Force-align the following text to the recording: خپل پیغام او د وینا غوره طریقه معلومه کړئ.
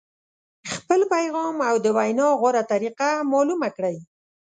خپل 0.73 0.99
پیغام 1.13 1.55
او 1.69 1.75
د 1.85 1.87
وینا 1.97 2.27
غوره 2.39 2.63
طریقه 2.71 3.09
معلومه 3.31 3.69
کړئ. 3.75 3.97